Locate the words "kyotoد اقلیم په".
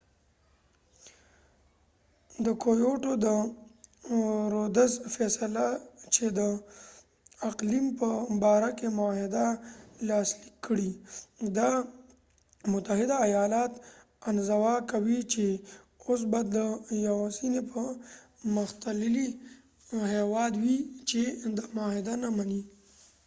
6.59-8.09